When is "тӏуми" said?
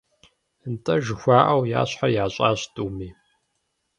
2.73-3.09